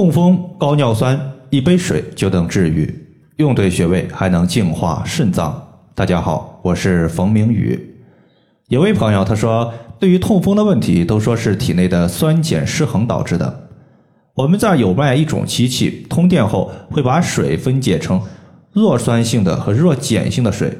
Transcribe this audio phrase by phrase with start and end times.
[0.00, 1.20] 痛风、高尿酸，
[1.50, 3.06] 一杯水就能治愈，
[3.36, 5.62] 用对穴位还能净化肾脏。
[5.94, 7.78] 大家好，我是冯明宇。
[8.68, 13.68] 有位朋友他说，对于痛风的问题，都说是体内的酸碱失衡导致的。
[14.32, 18.22] 我们这儿有卖一种机器，通电后会把水分解成
[18.72, 20.78] 弱酸性的和弱碱性的水。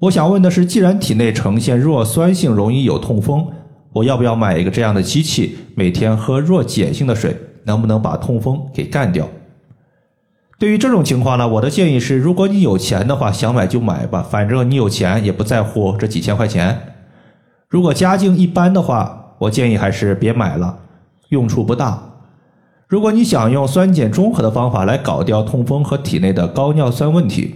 [0.00, 3.48] 我想问的是，既然体内呈现弱酸性，容易有痛风，
[3.94, 7.34] 我要不要买一个这样的机器，每天喝弱碱性的水？
[7.64, 9.28] 能不能把痛风给干掉？
[10.58, 16.94] 对于这种情况呢，我的建议是，如果你有钱的话，想买就买吧，反正你有钱也不在乎这几千块钱。
[17.68, 20.78] 如果家境一般的话，我建议还是别买了，
[21.30, 22.00] 用处不大。
[22.86, 27.54] 如果你想用酸碱中和的方法来搞掉痛风和体内的高尿酸问题，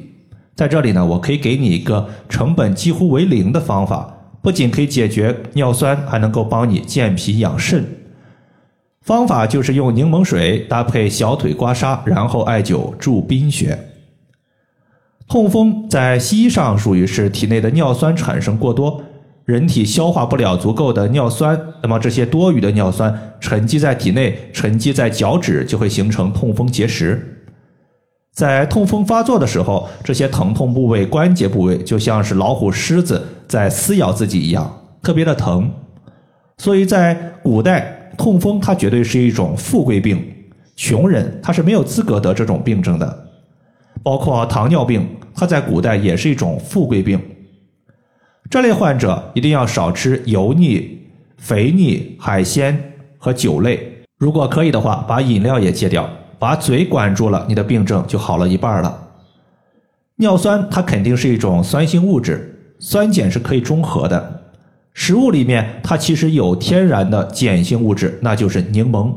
[0.56, 7.84] 在这里呢，我可以给你一个成本几乎为零的方法，不仅可以解决尿酸，还能够帮你健脾养肾。
[9.06, 13.78] 方法就是用柠檬水搭配小腿刮痧，然后艾灸助宾穴。
[15.28, 19.00] 痛风在西医上属于是体内的尿酸产生过多，
[19.44, 27.44] 人体消化不了足够的尿酸，那么这些多余的尿酸沉积在体内，沉积在脚趾，就会形成痛风结石。
[28.34, 35.70] 在痛风发作的时候，这些疼痛部位、关节部位就像是老虎、狮子在撕咬自己一样，特别的疼。
[36.58, 37.95] 所以在古代。
[38.16, 40.22] 痛风它绝对是一种富贵病，
[40.74, 43.26] 穷人他是没有资格得这种病症的。
[44.02, 47.20] 包括糖尿病，它在古代也是一种富贵病。
[48.48, 51.00] 这类患者一定要少吃油腻、
[51.36, 53.92] 肥腻、海鲜和酒类。
[54.18, 56.08] 如果可以的话，把饮料也戒掉，
[56.38, 59.08] 把嘴管住了，你的病症就好了一半了。
[60.16, 64.35] 尿酸它肯定是一种酸性物质，酸碱是可以中和的。
[64.98, 69.14] 食物里面它其实有天然的碱性物质，那就是柠檬。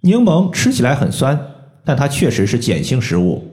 [0.00, 1.38] 柠檬吃起来很酸，
[1.84, 3.44] 但它确实是碱性食物。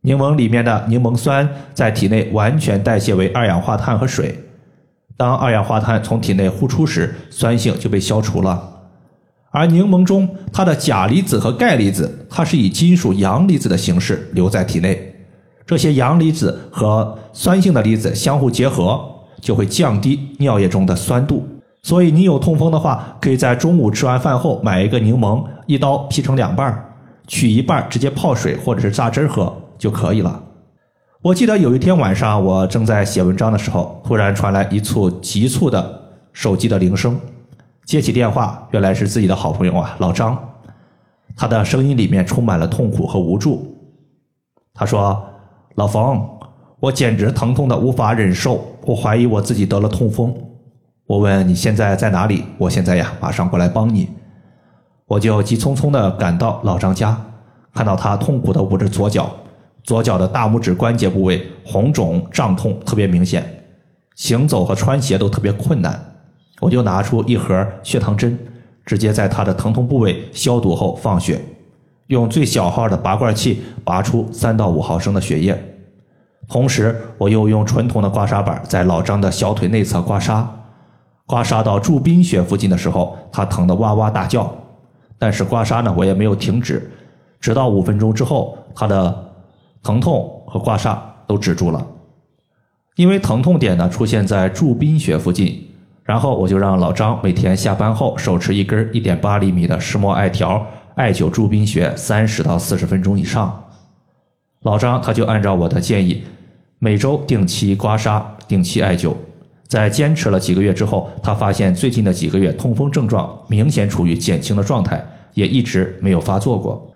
[0.00, 4.36] 柠檬里面的柠檬酸在体内完全代谢为二氧化碳和水。
[5.16, 8.80] 当二氧化碳从体内呼出时，酸性就被消除了。
[9.52, 15.14] 而柠檬中它的钾离子和钙离子，它是以金属阳离子的形式留在体内。
[15.64, 19.19] 这些阳离子和酸性的离子相互结合。
[19.40, 21.46] 就会降低尿液中的酸度，
[21.82, 26.92] 所以你有痛风的话，可以在中午吃完饭后买一个柠檬，一刀劈成两半
[27.26, 30.42] 取一半直接泡水或者是榨汁喝就可以了。
[31.22, 36.02] 我记得有一天晚上，我正在写文章的时候，突然传来一簇急促的
[36.32, 37.18] 手机的铃声，
[37.84, 40.38] 接起电话，原来是自己的好朋友啊，老张，
[41.36, 43.76] 他的声音里面充满了痛苦和无助。
[44.74, 45.22] 他说
[45.76, 46.26] ：“老冯。”
[46.80, 50.34] 我简直疼痛的无法忍受，我怀疑我自己得了痛风。
[51.06, 52.42] 我问你现在在哪里？
[52.56, 54.08] 我现在呀，马上过来帮你。
[55.06, 57.20] 我就急匆匆的赶到老张家，
[57.74, 59.30] 看到他痛苦的捂着左脚，
[59.84, 63.44] 左脚的大拇指关节部位红肿胀痛特别明显，
[64.14, 66.02] 行走和穿鞋都特别困难。
[66.60, 68.38] 我就拿出一盒血糖针，
[68.86, 71.40] 直接在他的疼痛部位消毒后放血，
[72.06, 75.62] 用最小号的拔罐器拔出三到五毫升的血液。
[76.50, 80.44] 同时，我又用纯铜的刮痧板在老张的小腿内侧刮痧，
[81.24, 84.52] 刮痧到助宾穴附近的时候，他疼得哇哇大叫。
[85.16, 86.90] 但是刮痧呢，我也没有停止，
[87.40, 89.32] 直到五分钟之后，他的
[89.80, 91.86] 疼痛和刮痧都止住了。
[92.96, 95.68] 因为疼痛点呢出现在助宾穴附近，
[96.02, 100.66] 然后我就让老张每天下班后手持一根一点八厘米的石墨艾条，
[100.96, 103.62] 艾灸助宾穴三十到四十分钟以上。
[104.62, 106.24] 老张他就按照我的建议。
[106.82, 109.14] 每周定期刮痧，定期艾灸，
[109.68, 115.04] 在坚持了几个月之后，他发现最近的几个月痛风症状明显处于减轻的状态，
[115.34, 116.90] 也一直没有发作过。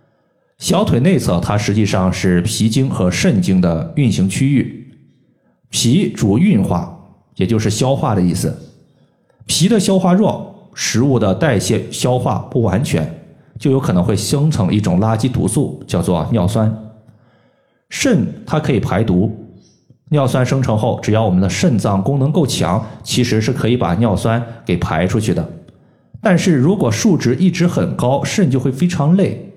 [0.56, 4.96] 小腿内侧它实际上是脾经和肾经的运行区域，
[5.68, 6.98] 脾主运化，
[7.36, 8.56] 也就是消化的意思。
[9.44, 13.06] 脾的消化弱，食物的代谢消化不完全，
[13.58, 16.74] 就有可能会生成一种垃圾毒素，叫做尿酸。
[17.90, 19.30] 肾它可以排毒。
[20.14, 25.44] 尿酸生成后，只要我们的肾脏功能够强，其实是可以把尿酸给排出去的。
[26.22, 29.52] 但是如果数值一直很高，肾就会非常累，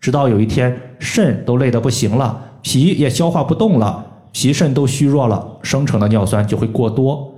[0.00, 4.02] 直到有一天肾都累得不行了，脾也消化不动了，
[4.32, 7.34] 脾肾都虚弱了，生成的尿酸就会过多，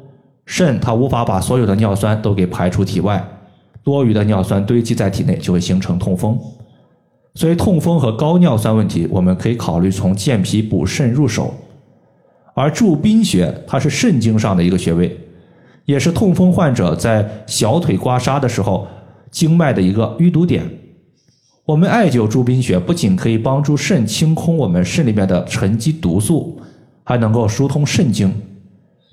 [0.46, 3.20] 肾它无法把所有的尿酸都给排出体外，
[3.82, 6.38] 多余的尿酸堆积在体内，就会形成痛风。
[7.34, 11.52] 所以痛风和高尿酸问题，我们可以考虑从健脾补肾入手。
[12.55, 15.19] 而助宾穴，它是肾经上的一个穴位，
[15.85, 18.87] 也是痛风患者在小腿刮痧的时候
[19.31, 20.64] 经脉的一个淤堵点。
[21.64, 26.61] 我们艾灸助宾穴不仅可以帮助肾清空我们肾里面的沉积毒素，
[27.05, 28.32] 还能够疏通肾经。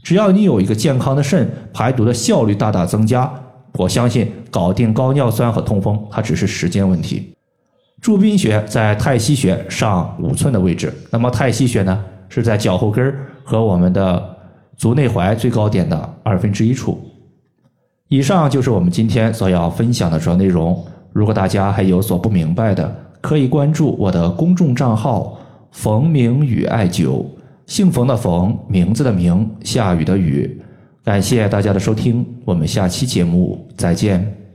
[0.04, 3.32] 只要你有一个健康的肾，排毒的效率大大增加。
[3.74, 7.32] 我相信搞定高尿酸和痛风，它只是时间问题。
[8.02, 13.14] 助宾穴在太溪穴上五寸的位置，那么太溪穴呢是在脚后跟
[13.44, 14.38] 和我们的
[14.76, 17.00] 足内踝最高点的二分之一处。
[18.10, 20.84] 以上就是我们今天所要分享的主要内容。
[21.12, 25.38] 如果大家还有所不明白的，可以关注我的公众账号
[25.72, 27.26] “冯明宇艾灸”，
[27.66, 30.62] 姓冯的冯，名字的名，下雨的雨。
[31.04, 34.47] 感谢大家的收听，我们下期节目再见。